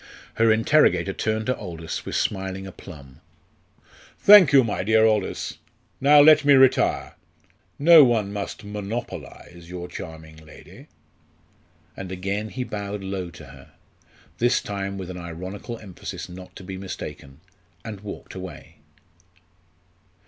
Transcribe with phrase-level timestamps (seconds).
[0.33, 3.21] Her interrogator turned to Aldous with smiling aplomb.
[4.17, 5.59] "Thank you, my dear Aldous.
[5.99, 7.13] Now let me retire.
[7.77, 10.87] No one must monopolise your charming lady."
[11.95, 13.73] And again he bowed low to her,
[14.39, 17.39] this time with an ironical emphasis not to be mistaken,
[17.85, 18.77] and walked away.